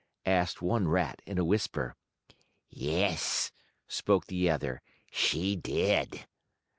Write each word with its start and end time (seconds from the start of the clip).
asked 0.25 0.63
one 0.63 0.87
rat, 0.87 1.21
in 1.27 1.37
a 1.37 1.45
whisper. 1.45 1.93
"Yes," 2.71 3.51
spoke 3.87 4.25
the 4.25 4.49
other, 4.49 4.81
"she 5.11 5.55
did." 5.55 6.25